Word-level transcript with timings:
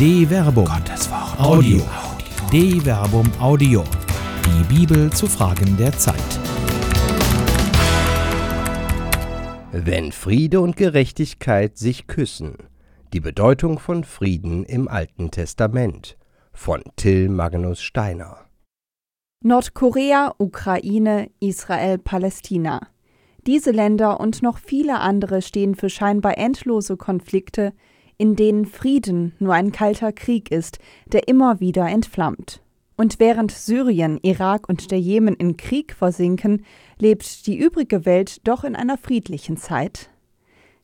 De 0.00 0.24
Verbum. 0.24 0.64
Gottes 0.64 1.10
Wort. 1.10 1.38
Audio. 1.38 1.82
De 2.50 2.80
Verbum 2.80 3.30
Audio. 3.38 3.84
Die 4.46 4.74
Bibel 4.74 5.12
zu 5.12 5.26
Fragen 5.26 5.76
der 5.76 5.92
Zeit. 5.92 6.16
Wenn 9.72 10.10
Friede 10.10 10.62
und 10.62 10.78
Gerechtigkeit 10.78 11.76
sich 11.76 12.06
küssen. 12.06 12.56
Die 13.12 13.20
Bedeutung 13.20 13.78
von 13.78 14.04
Frieden 14.04 14.64
im 14.64 14.88
Alten 14.88 15.30
Testament. 15.30 16.16
Von 16.54 16.82
Till 16.96 17.28
Magnus 17.28 17.82
Steiner. 17.82 18.38
Nordkorea, 19.44 20.34
Ukraine, 20.38 21.30
Israel, 21.40 21.98
Palästina. 21.98 22.88
Diese 23.46 23.70
Länder 23.70 24.18
und 24.18 24.42
noch 24.42 24.56
viele 24.56 24.98
andere 25.00 25.42
stehen 25.42 25.74
für 25.74 25.90
scheinbar 25.90 26.38
endlose 26.38 26.96
Konflikte, 26.96 27.74
in 28.20 28.36
denen 28.36 28.66
Frieden 28.66 29.32
nur 29.38 29.54
ein 29.54 29.72
kalter 29.72 30.12
Krieg 30.12 30.50
ist, 30.50 30.78
der 31.06 31.26
immer 31.26 31.58
wieder 31.58 31.88
entflammt. 31.88 32.60
Und 32.94 33.18
während 33.18 33.50
Syrien, 33.50 34.18
Irak 34.20 34.68
und 34.68 34.90
der 34.90 35.00
Jemen 35.00 35.34
in 35.34 35.56
Krieg 35.56 35.94
versinken, 35.94 36.66
lebt 36.98 37.46
die 37.46 37.56
übrige 37.56 38.04
Welt 38.04 38.46
doch 38.46 38.62
in 38.62 38.76
einer 38.76 38.98
friedlichen 38.98 39.56
Zeit. 39.56 40.10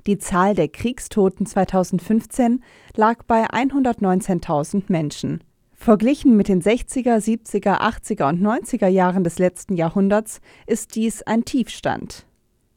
Die 0.06 0.16
Zahl 0.16 0.54
der 0.54 0.68
Kriegstoten 0.68 1.45
2015 1.45 2.64
lag 2.95 3.22
bei 3.24 3.45
119.000 3.50 4.84
Menschen. 4.88 5.45
Verglichen 5.74 6.38
mit 6.38 6.48
den 6.48 6.62
60er, 6.62 7.18
70er, 7.18 7.82
80er 7.82 8.30
und 8.30 8.40
90er 8.40 8.88
Jahren 8.88 9.24
des 9.24 9.38
letzten 9.38 9.74
Jahrhunderts 9.74 10.40
ist 10.66 10.95
dies 10.95 11.23
ein 11.23 11.45
Tiefstand. 11.45 12.24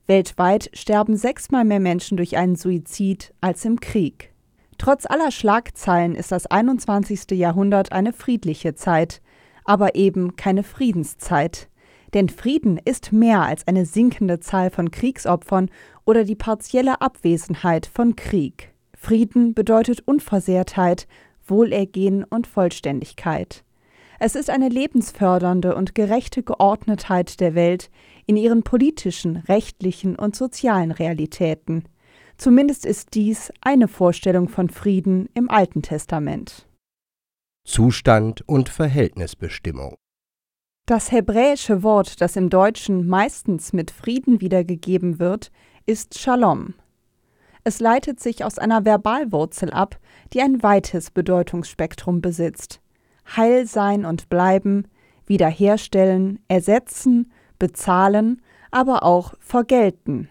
Weltweit 0.08 0.70
sterben 0.74 1.16
sechsmal 1.16 1.64
mehr 1.64 1.80
Menschen 1.80 2.18
durch 2.18 2.36
einen 2.36 2.58
Suizid 2.58 3.34
als 3.40 3.64
im 3.64 3.80
Krieg. 3.80 4.34
Trotz 4.80 5.06
aller 5.06 5.30
Schlagzeilen 5.30 6.16
ist 6.16 6.32
das 6.32 6.46
21. 6.48 7.32
Jahrhundert 7.32 7.92
eine 7.92 8.14
friedliche 8.14 8.76
Zeit, 8.76 9.22
aber 9.66 9.96
eben 9.96 10.38
keine 10.38 10.64
Friedenszeit. 10.64 11.68
Denn 12.14 12.30
Frieden 12.30 12.80
ist 12.84 13.12
mehr 13.12 13.42
als 13.42 13.68
eine 13.68 13.86
sinkende 13.86 14.40
Zahl 14.40 14.72
von 14.72 14.90
Kriegsopfern 14.90 15.70
oder 16.06 16.24
die 16.24 16.38
partielle 16.38 17.02
Abwesenheit 17.02 17.88
von 17.88 18.16
Krieg. 18.16 18.74
Frieden 18.98 19.54
bedeutet 19.54 20.02
Unversehrtheit, 20.08 21.08
Wohlergehen 21.46 22.24
und 22.24 22.48
Vollständigkeit. 22.48 23.66
Es 24.18 24.36
ist 24.36 24.50
eine 24.50 24.70
lebensfördernde 24.70 25.76
und 25.76 25.94
gerechte 25.94 26.42
Geordnetheit 26.42 27.42
der 27.42 27.54
Welt 27.54 27.90
in 28.26 28.38
ihren 28.38 28.64
politischen, 28.64 29.36
rechtlichen 29.36 30.16
und 30.16 30.38
sozialen 30.38 30.92
Realitäten. 30.92 31.84
Zumindest 32.40 32.86
ist 32.86 33.16
dies 33.16 33.52
eine 33.60 33.90
Vorstellung 33.90 34.48
von 34.48 34.70
Frieden 34.70 35.28
im 35.34 35.50
Alten 35.50 35.82
Testament. 35.82 36.66
Zustand 37.66 38.48
und 38.48 38.70
Verhältnisbestimmung. 38.70 39.96
Das 40.86 41.12
hebräische 41.12 41.84
Wort, 41.84 42.22
das 42.22 42.38
im 42.38 42.50
Deutschen 42.50 43.06
meistens 43.08 43.74
mit 43.74 43.92
Frieden 43.92 44.40
wiedergegeben 44.40 45.20
wird, 45.20 45.52
ist 45.86 46.18
Shalom. 46.18 46.76
Es 47.66 47.82
leitet 47.82 48.22
sich 48.22 48.46
aus 48.46 48.58
einer 48.58 48.86
Verbalwurzel 48.86 49.72
ab, 49.72 50.00
die 50.32 50.42
ein 50.42 50.64
weites 50.64 51.12
Bedeutungsspektrum 51.12 52.22
besitzt. 52.22 52.80
Heil 53.36 53.68
sein 53.68 54.06
und 54.06 54.30
bleiben, 54.30 54.88
wiederherstellen, 55.26 56.40
ersetzen, 56.48 57.34
bezahlen, 57.60 58.42
aber 58.72 59.04
auch 59.04 59.34
vergelten. 59.42 60.30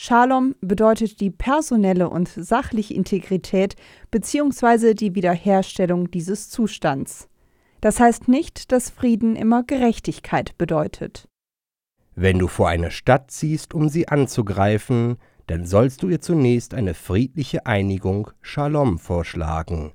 Shalom 0.00 0.54
bedeutet 0.60 1.20
die 1.20 1.32
personelle 1.32 2.08
und 2.08 2.28
sachliche 2.28 2.94
Integrität 2.94 3.74
bzw. 4.12 4.94
die 4.94 5.16
Wiederherstellung 5.16 6.08
dieses 6.08 6.50
Zustands. 6.50 7.28
Das 7.80 7.98
heißt 7.98 8.28
nicht, 8.28 8.70
dass 8.70 8.90
Frieden 8.90 9.34
immer 9.34 9.64
Gerechtigkeit 9.64 10.56
bedeutet. 10.56 11.26
Wenn 12.14 12.38
du 12.38 12.46
vor 12.46 12.68
eine 12.68 12.92
Stadt 12.92 13.32
ziehst, 13.32 13.74
um 13.74 13.88
sie 13.88 14.06
anzugreifen, 14.06 15.16
dann 15.48 15.66
sollst 15.66 16.04
du 16.04 16.08
ihr 16.08 16.20
zunächst 16.20 16.74
eine 16.74 16.94
friedliche 16.94 17.66
Einigung 17.66 18.30
Shalom 18.40 19.00
vorschlagen, 19.00 19.94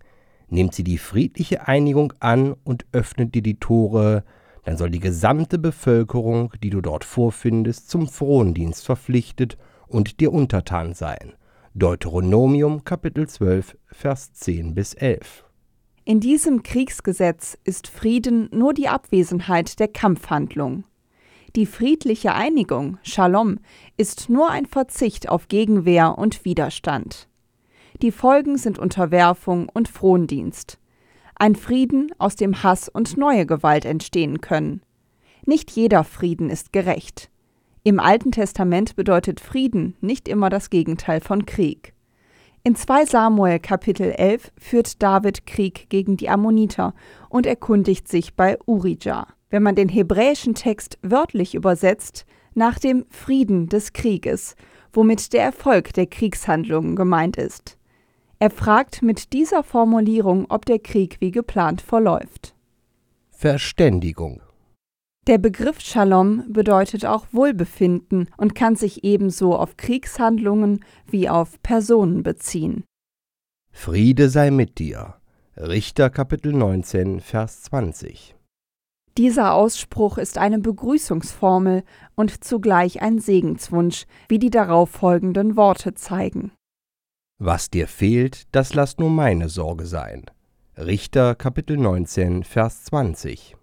Nimmt 0.49 0.75
sie 0.75 0.83
die 0.83 0.97
friedliche 0.97 1.69
Einigung 1.69 2.11
an 2.19 2.55
und 2.65 2.85
öffnet 2.91 3.35
dir 3.35 3.41
die 3.41 3.57
Tore, 3.57 4.25
dann 4.65 4.75
soll 4.75 4.89
die 4.89 4.99
gesamte 4.99 5.57
Bevölkerung, 5.57 6.51
die 6.61 6.71
du 6.71 6.81
dort 6.81 7.05
vorfindest, 7.05 7.89
zum 7.89 8.09
Frondienst 8.09 8.83
verpflichtet 8.83 9.57
und 9.93 10.19
dir 10.19 10.33
untertan 10.33 10.93
sein. 10.93 11.33
Deuteronomium 11.75 12.83
Kapitel 12.83 13.27
12, 13.27 13.77
Vers 13.87 14.33
10 14.33 14.75
bis 14.75 14.93
11. 14.93 15.45
In 16.05 16.19
diesem 16.19 16.63
Kriegsgesetz 16.63 17.57
ist 17.63 17.87
Frieden 17.87 18.49
nur 18.51 18.73
die 18.73 18.89
Abwesenheit 18.89 19.79
der 19.79 19.87
Kampfhandlung. 19.87 20.83
Die 21.55 21.65
friedliche 21.65 22.33
Einigung, 22.33 22.97
Shalom, 23.03 23.59
ist 23.95 24.29
nur 24.29 24.49
ein 24.49 24.65
Verzicht 24.65 25.29
auf 25.29 25.47
Gegenwehr 25.47 26.17
und 26.17 26.45
Widerstand. 26.45 27.29
Die 28.01 28.11
Folgen 28.11 28.57
sind 28.57 28.79
Unterwerfung 28.79 29.69
und 29.69 29.87
Frondienst. 29.87 30.79
Ein 31.35 31.55
Frieden, 31.55 32.11
aus 32.17 32.35
dem 32.35 32.63
Hass 32.63 32.89
und 32.89 33.17
neue 33.17 33.45
Gewalt 33.45 33.85
entstehen 33.85 34.41
können. 34.41 34.81
Nicht 35.45 35.71
jeder 35.71 36.03
Frieden 36.03 36.49
ist 36.49 36.73
gerecht. 36.73 37.29
Im 37.85 37.99
Alten 37.99 38.31
Testament 38.31 38.95
bedeutet 38.95 39.41
Frieden 39.41 39.97
nicht 39.99 40.29
immer 40.29 40.49
das 40.49 40.69
Gegenteil 40.69 41.19
von 41.19 41.45
Krieg. 41.45 41.93
In 42.63 42.77
2 42.77 43.05
Samuel 43.05 43.59
Kapitel 43.59 44.11
11 44.11 44.53
führt 44.57 45.03
David 45.03 45.45
Krieg 45.45 45.89
gegen 45.89 46.15
die 46.15 46.29
Ammoniter 46.29 46.93
und 47.27 47.45
erkundigt 47.45 48.07
sich 48.07 48.35
bei 48.35 48.57
Urijah. 48.65 49.27
Wenn 49.49 49.63
man 49.63 49.75
den 49.75 49.89
hebräischen 49.89 50.55
Text 50.55 50.97
wörtlich 51.01 51.55
übersetzt, 51.55 52.25
nach 52.53 52.79
dem 52.79 53.03
Frieden 53.09 53.67
des 53.67 53.91
Krieges, 53.91 54.55
womit 54.93 55.33
der 55.33 55.43
Erfolg 55.43 55.91
der 55.91 56.07
Kriegshandlungen 56.07 56.95
gemeint 56.95 57.35
ist. 57.35 57.77
Er 58.39 58.49
fragt 58.49 59.01
mit 59.01 59.33
dieser 59.33 59.61
Formulierung, 59.61 60.45
ob 60.47 60.65
der 60.65 60.79
Krieg 60.79 61.17
wie 61.19 61.31
geplant 61.31 61.81
verläuft. 61.81 62.55
Verständigung. 63.31 64.42
Der 65.25 65.37
Begriff 65.37 65.79
Shalom 65.79 66.43
bedeutet 66.51 67.05
auch 67.05 67.27
Wohlbefinden 67.31 68.27
und 68.35 68.55
kann 68.55 68.75
sich 68.75 69.05
ebenso 69.05 69.55
auf 69.55 69.77
Kriegshandlungen 69.77 70.83
wie 71.07 71.29
auf 71.29 71.61
Personen 71.63 72.23
beziehen. 72.23 72.83
Friede 73.71 74.29
sei 74.29 74.51
mit 74.51 74.79
dir. 74.79 75.15
Richter 75.55 76.09
Kapitel 76.09 76.51
19, 76.51 77.21
Vers 77.21 77.63
20. 77.63 78.35
Dieser 79.17 79.53
Ausspruch 79.53 80.17
ist 80.17 80.37
eine 80.37 80.59
Begrüßungsformel 80.59 81.83
und 82.15 82.43
zugleich 82.43 83.01
ein 83.01 83.19
Segenswunsch, 83.19 84.05
wie 84.27 84.39
die 84.39 84.49
darauf 84.49 84.89
folgenden 84.89 85.55
Worte 85.55 85.93
zeigen. 85.93 86.51
Was 87.39 87.69
dir 87.69 87.87
fehlt, 87.87 88.53
das 88.53 88.73
lass 88.73 88.97
nur 88.97 89.09
meine 89.09 89.47
Sorge 89.47 89.85
sein. 89.85 90.25
Richter 90.77 91.35
Kapitel 91.35 91.77
19, 91.77 92.43
Vers 92.43 92.83
20. 92.85 93.55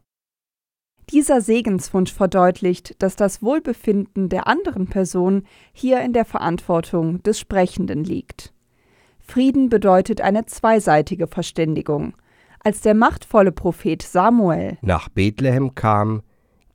Dieser 1.13 1.41
Segenswunsch 1.41 2.13
verdeutlicht, 2.13 3.03
dass 3.03 3.17
das 3.17 3.43
Wohlbefinden 3.43 4.29
der 4.29 4.47
anderen 4.47 4.87
Person 4.87 5.43
hier 5.73 6.03
in 6.03 6.13
der 6.13 6.25
Verantwortung 6.25 7.21
des 7.25 7.41
Sprechenden 7.41 8.05
liegt. 8.05 8.53
Frieden 9.19 9.69
bedeutet 9.71 10.21
eine 10.21 10.47
zweiseitige 10.47 11.27
Verständigung. 11.27 12.15
Als 12.61 12.81
der 12.81 12.95
machtvolle 12.95 13.51
Prophet 13.51 14.03
Samuel 14.03 14.79
nach 14.83 15.09
Bethlehem 15.09 15.75
kam, 15.75 16.23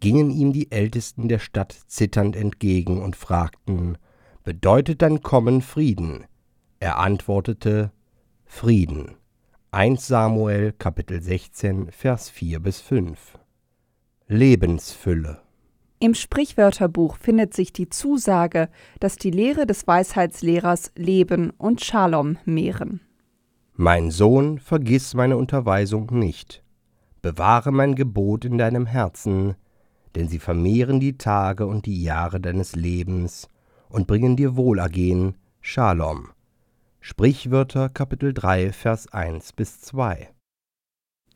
gingen 0.01 0.31
ihm 0.31 0.52
die 0.52 0.69
Ältesten 0.69 1.29
der 1.29 1.40
Stadt 1.40 1.72
zitternd 1.88 2.35
entgegen 2.35 3.02
und 3.02 3.16
fragten, 3.16 3.97
Bedeutet 4.44 5.02
dein 5.02 5.22
Kommen 5.22 5.62
Frieden? 5.62 6.26
Er 6.79 6.99
antwortete, 6.99 7.91
Frieden. 8.43 9.16
1 9.72 10.05
Samuel 10.05 10.73
Kapitel 10.73 11.22
16 11.22 11.90
Vers 11.91 12.29
4 12.29 12.59
bis 12.59 12.81
5 12.81 13.40
Lebensfülle 14.28 15.40
Im 16.00 16.16
Sprichwörterbuch 16.16 17.18
findet 17.18 17.54
sich 17.54 17.74
die 17.74 17.90
Zusage, 17.90 18.70
dass 19.00 19.18
die 19.18 19.30
Lehre 19.30 19.68
des 19.68 19.86
Weisheitslehrers 19.86 20.92
Leben 20.96 21.52
und 21.52 21.84
Shalom 21.84 22.38
mehren. 22.44 23.02
Mein 23.76 24.10
Sohn, 24.10 24.58
vergiss 24.58 25.14
meine 25.14 25.38
Unterweisung 25.38 26.08
nicht. 26.12 26.64
Bewahre 27.22 27.72
mein 27.72 27.94
Gebot 27.94 28.46
in 28.46 28.58
deinem 28.58 28.88
Herzen, 28.88 29.54
denn 30.16 30.28
sie 30.28 30.40
vermehren 30.40 31.00
die 31.00 31.20
Tage 31.20 31.68
und 31.68 31.86
die 31.86 32.02
Jahre 32.02 32.42
deines 32.42 32.76
Lebens 32.76 33.48
und 33.90 34.08
bringen 34.08 34.36
dir 34.36 34.56
Wohlergehen, 34.56 35.36
Shalom. 35.62 36.30
Sprichwörter 37.00 37.90
Kapitel 37.90 38.34
3 38.34 38.72
Vers 38.72 39.08
1 39.08 39.54
bis 39.54 39.82
2 39.82 40.30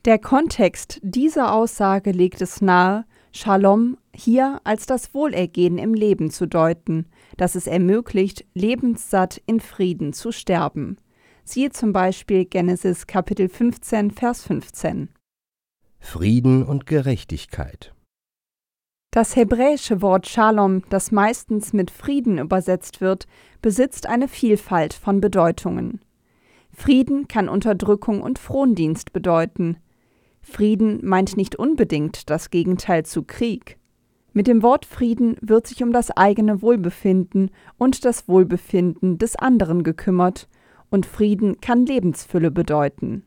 Der 0.06 0.18
Kontext 0.18 0.98
dieser 1.02 1.52
Aussage 1.52 2.12
legt 2.12 2.40
es 2.40 2.62
nahe, 2.62 3.04
Shalom 3.32 3.98
hier 4.14 4.58
als 4.64 4.86
das 4.86 5.12
Wohlergehen 5.12 5.76
im 5.76 5.92
Leben 5.92 6.30
zu 6.30 6.46
deuten, 6.46 7.06
das 7.36 7.54
es 7.54 7.66
ermöglicht, 7.66 8.46
lebenssatt 8.54 9.42
in 9.44 9.60
Frieden 9.60 10.14
zu 10.14 10.32
sterben. 10.32 10.96
Siehe 11.44 11.68
zum 11.68 11.92
Beispiel 11.92 12.46
Genesis 12.46 13.06
Kapitel 13.06 13.50
15, 13.50 14.10
Vers 14.10 14.42
15. 14.44 15.10
Frieden 15.98 16.64
und 16.64 16.86
Gerechtigkeit. 16.86 17.94
Das 19.12 19.36
hebräische 19.36 20.00
Wort 20.00 20.26
Shalom, 20.26 20.82
das 20.88 21.12
meistens 21.12 21.74
mit 21.74 21.90
Frieden 21.90 22.38
übersetzt 22.38 23.02
wird, 23.02 23.26
besitzt 23.60 24.06
eine 24.06 24.28
Vielfalt 24.28 24.94
von 24.94 25.20
Bedeutungen. 25.20 26.00
Frieden 26.72 27.28
kann 27.28 27.50
Unterdrückung 27.50 28.22
und 28.22 28.38
Frondienst 28.38 29.12
bedeuten. 29.12 29.76
Frieden 30.42 31.00
meint 31.02 31.36
nicht 31.36 31.56
unbedingt 31.56 32.30
das 32.30 32.50
Gegenteil 32.50 33.04
zu 33.04 33.22
Krieg. 33.22 33.78
Mit 34.32 34.46
dem 34.46 34.62
Wort 34.62 34.86
Frieden 34.86 35.36
wird 35.40 35.66
sich 35.66 35.82
um 35.82 35.92
das 35.92 36.10
eigene 36.10 36.62
Wohlbefinden 36.62 37.50
und 37.78 38.04
das 38.04 38.28
Wohlbefinden 38.28 39.18
des 39.18 39.36
anderen 39.36 39.82
gekümmert, 39.82 40.48
und 40.90 41.06
Frieden 41.06 41.60
kann 41.60 41.86
Lebensfülle 41.86 42.50
bedeuten. 42.50 43.24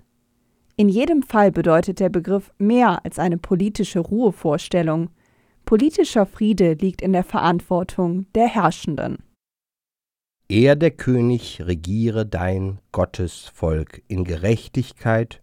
In 0.75 0.89
jedem 0.89 1.24
Fall 1.24 1.51
bedeutet 1.51 2.00
der 2.00 2.10
Begriff 2.10 2.51
mehr 2.57 3.06
als 3.06 3.19
eine 3.19 3.38
politische 3.38 4.00
Ruhevorstellung. 4.00 5.10
Politischer 5.65 6.25
Friede 6.25 6.74
liegt 6.74 7.01
in 7.01 7.13
der 7.13 7.24
Verantwortung 7.24 8.25
der 8.33 8.48
Herrschenden. 8.48 9.19
Er, 10.50 10.75
der 10.75 10.92
König, 10.92 11.62
regiere 11.65 12.25
dein 12.25 12.80
Gottes 12.92 13.51
Volk 13.54 14.01
in 14.07 14.24
Gerechtigkeit 14.24 15.42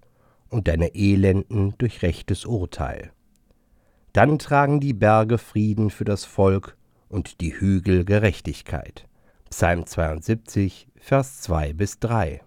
und 0.51 0.69
deine 0.69 0.95
Elenden 0.95 1.75
durch 1.79 2.03
rechtes 2.03 2.45
Urteil. 2.45 3.13
Dann 4.13 4.39
tragen 4.39 4.81
die 4.81 4.93
Berge 4.93 5.39
Frieden 5.39 5.91
für 5.91 6.05
das 6.05 6.25
Volk 6.25 6.77
und 7.09 7.41
die 7.41 7.59
Hügel 7.59 8.05
Gerechtigkeit. 8.05 9.07
Psalm 9.49 9.87
72, 9.87 10.89
Vers 10.97 11.43
2 11.43 11.73
bis 11.73 11.99
3. 11.99 12.41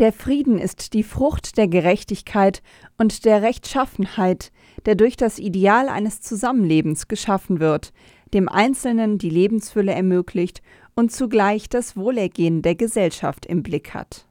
Der 0.00 0.12
Frieden 0.12 0.58
ist 0.58 0.92
die 0.92 1.04
Frucht 1.04 1.56
der 1.56 1.68
Gerechtigkeit 1.68 2.62
und 2.98 3.24
der 3.24 3.42
Rechtschaffenheit, 3.42 4.50
der 4.86 4.96
durch 4.96 5.16
das 5.16 5.38
Ideal 5.38 5.88
eines 5.88 6.20
Zusammenlebens 6.20 7.06
geschaffen 7.06 7.60
wird, 7.60 7.92
dem 8.32 8.48
Einzelnen 8.48 9.18
die 9.18 9.30
Lebensfülle 9.30 9.92
ermöglicht 9.92 10.62
und 10.96 11.12
zugleich 11.12 11.68
das 11.68 11.96
Wohlergehen 11.96 12.62
der 12.62 12.74
Gesellschaft 12.74 13.46
im 13.46 13.62
Blick 13.62 13.94
hat. 13.94 14.26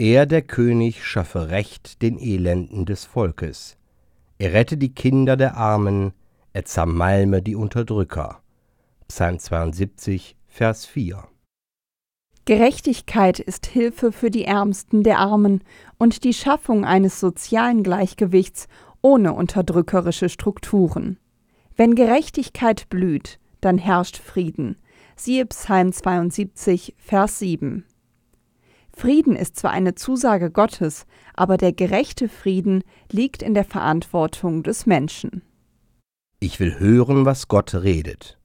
Er, 0.00 0.26
der 0.26 0.42
König, 0.42 1.04
schaffe 1.04 1.50
Recht 1.50 2.02
den 2.02 2.20
Elenden 2.20 2.86
des 2.86 3.04
Volkes. 3.04 3.76
Er 4.38 4.52
rette 4.52 4.76
die 4.76 4.94
Kinder 4.94 5.36
der 5.36 5.56
Armen, 5.56 6.12
er 6.52 6.64
zermalme 6.64 7.42
die 7.42 7.56
Unterdrücker. 7.56 8.40
Psalm 9.08 9.40
72, 9.40 10.36
Vers 10.46 10.86
4. 10.86 11.24
Gerechtigkeit 12.44 13.40
ist 13.40 13.66
Hilfe 13.66 14.12
für 14.12 14.30
die 14.30 14.44
Ärmsten 14.44 15.02
der 15.02 15.18
Armen 15.18 15.64
und 15.98 16.22
die 16.22 16.32
Schaffung 16.32 16.84
eines 16.84 17.18
sozialen 17.18 17.82
Gleichgewichts 17.82 18.68
ohne 19.02 19.32
unterdrückerische 19.32 20.28
Strukturen. 20.28 21.18
Wenn 21.74 21.96
Gerechtigkeit 21.96 22.88
blüht, 22.88 23.40
dann 23.60 23.78
herrscht 23.78 24.18
Frieden. 24.18 24.76
Siehe 25.16 25.44
Psalm 25.46 25.92
72, 25.92 26.94
Vers 26.98 27.40
7. 27.40 27.84
Frieden 28.98 29.36
ist 29.36 29.54
zwar 29.54 29.70
eine 29.70 29.94
Zusage 29.94 30.50
Gottes, 30.50 31.06
aber 31.34 31.56
der 31.56 31.72
gerechte 31.72 32.28
Frieden 32.28 32.82
liegt 33.12 33.44
in 33.44 33.54
der 33.54 33.62
Verantwortung 33.62 34.64
des 34.64 34.86
Menschen. 34.86 35.42
Ich 36.40 36.58
will 36.58 36.80
hören, 36.80 37.24
was 37.24 37.46
Gott 37.46 37.74
redet. 37.74 38.40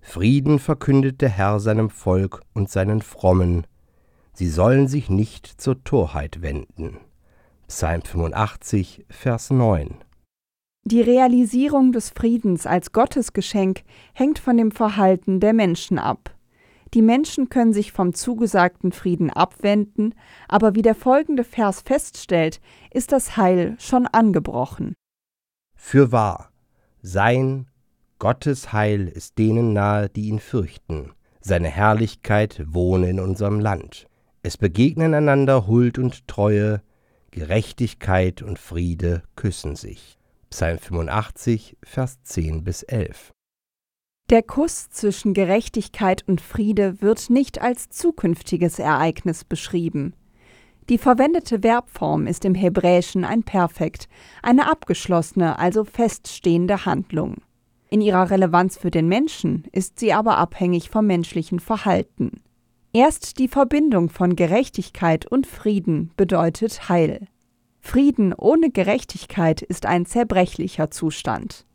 Frieden 0.00 0.58
verkündet 0.58 1.20
der 1.20 1.28
Herr 1.28 1.60
seinem 1.60 1.90
Volk 1.90 2.40
und 2.54 2.70
seinen 2.70 3.02
Frommen. 3.02 3.66
Sie 4.32 4.48
sollen 4.48 4.88
sich 4.88 5.10
nicht 5.10 5.60
zur 5.60 5.84
Torheit 5.84 6.40
wenden. 6.40 6.96
Psalm 7.68 8.00
85, 8.00 9.04
Vers 9.10 9.50
9. 9.50 9.96
Die 10.84 11.02
Realisierung 11.02 11.92
des 11.92 12.08
Friedens 12.08 12.64
als 12.64 12.92
Gottesgeschenk 12.92 13.82
hängt 14.14 14.38
von 14.38 14.56
dem 14.56 14.70
Verhalten 14.70 15.40
der 15.40 15.52
Menschen 15.52 15.98
ab. 15.98 16.34
Die 16.92 17.02
Menschen 17.02 17.48
können 17.48 17.72
sich 17.72 17.92
vom 17.92 18.14
zugesagten 18.14 18.90
Frieden 18.90 19.30
abwenden, 19.30 20.14
aber 20.48 20.74
wie 20.74 20.82
der 20.82 20.96
folgende 20.96 21.44
Vers 21.44 21.82
feststellt, 21.82 22.60
ist 22.90 23.12
das 23.12 23.36
Heil 23.36 23.76
schon 23.78 24.06
angebrochen. 24.06 24.94
Fürwahr, 25.76 26.50
sein 27.00 27.68
Gottes 28.18 28.72
Heil 28.72 29.08
ist 29.08 29.38
denen 29.38 29.72
nahe, 29.72 30.08
die 30.10 30.28
ihn 30.28 30.40
fürchten. 30.40 31.12
Seine 31.40 31.68
Herrlichkeit 31.68 32.62
wohne 32.66 33.08
in 33.08 33.18
unserem 33.18 33.60
Land. 33.60 34.06
Es 34.42 34.58
begegnen 34.58 35.14
einander 35.14 35.66
Huld 35.66 35.98
und 35.98 36.28
Treue, 36.28 36.82
Gerechtigkeit 37.30 38.42
und 38.42 38.58
Friede 38.58 39.22
küssen 39.36 39.76
sich. 39.76 40.18
Psalm 40.50 40.78
85, 40.78 41.78
Vers 41.82 42.22
10 42.24 42.64
bis 42.64 42.82
11. 42.82 43.32
Der 44.30 44.44
Kuss 44.44 44.88
zwischen 44.90 45.34
Gerechtigkeit 45.34 46.22
und 46.28 46.40
Friede 46.40 47.02
wird 47.02 47.30
nicht 47.30 47.60
als 47.60 47.88
zukünftiges 47.88 48.78
Ereignis 48.78 49.42
beschrieben. 49.42 50.14
Die 50.88 50.98
verwendete 50.98 51.62
Verbform 51.62 52.28
ist 52.28 52.44
im 52.44 52.54
Hebräischen 52.54 53.24
ein 53.24 53.42
Perfekt, 53.42 54.08
eine 54.40 54.70
abgeschlossene, 54.70 55.58
also 55.58 55.84
feststehende 55.84 56.84
Handlung. 56.84 57.38
In 57.88 58.00
ihrer 58.00 58.30
Relevanz 58.30 58.78
für 58.78 58.92
den 58.92 59.08
Menschen 59.08 59.64
ist 59.72 59.98
sie 59.98 60.12
aber 60.12 60.38
abhängig 60.38 60.90
vom 60.90 61.08
menschlichen 61.08 61.58
Verhalten. 61.58 62.40
Erst 62.92 63.40
die 63.40 63.48
Verbindung 63.48 64.10
von 64.10 64.36
Gerechtigkeit 64.36 65.26
und 65.26 65.48
Frieden 65.48 66.12
bedeutet 66.16 66.88
Heil. 66.88 67.26
Frieden 67.80 68.32
ohne 68.32 68.70
Gerechtigkeit 68.70 69.60
ist 69.60 69.86
ein 69.86 70.06
zerbrechlicher 70.06 70.92
Zustand. 70.92 71.66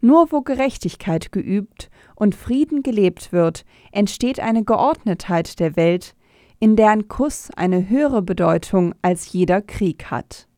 Nur 0.00 0.30
wo 0.30 0.42
Gerechtigkeit 0.42 1.32
geübt 1.32 1.90
und 2.14 2.34
Frieden 2.34 2.82
gelebt 2.82 3.32
wird, 3.32 3.64
entsteht 3.92 4.40
eine 4.40 4.64
Geordnetheit 4.64 5.58
der 5.58 5.76
Welt, 5.76 6.14
in 6.58 6.76
der 6.76 6.90
ein 6.90 7.08
Kuss 7.08 7.50
eine 7.56 7.88
höhere 7.88 8.22
Bedeutung 8.22 8.94
als 9.02 9.32
jeder 9.32 9.62
Krieg 9.62 10.06
hat. 10.10 10.48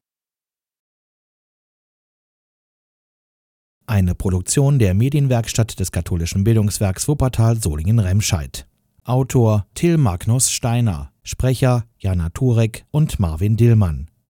Eine 3.86 4.14
Produktion 4.14 4.78
der 4.78 4.92
Medienwerkstatt 4.92 5.80
des 5.80 5.92
katholischen 5.92 6.44
Bildungswerks 6.44 7.08
Wuppertal 7.08 7.56
Solingen-Remscheid. 7.56 8.66
Autor 9.04 9.66
Till 9.72 9.96
Magnus 9.96 10.50
Steiner, 10.50 11.10
Sprecher 11.22 11.84
Jana 11.98 12.28
Turek 12.28 12.84
und 12.90 13.18
Marvin 13.18 13.56
Dillmann. 13.56 14.10